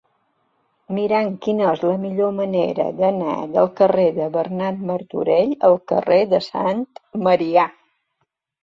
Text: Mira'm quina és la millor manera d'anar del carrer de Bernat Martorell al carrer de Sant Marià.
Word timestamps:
Mira'm 0.99 1.27
quina 1.45 1.67
és 1.73 1.83
la 1.89 1.97
millor 2.05 2.33
manera 2.39 2.87
d'anar 3.03 3.37
del 3.59 3.69
carrer 3.83 4.09
de 4.19 4.31
Bernat 4.39 4.83
Martorell 4.89 5.57
al 5.71 5.79
carrer 5.95 6.21
de 6.37 6.43
Sant 6.51 6.85
Marià. 7.29 7.71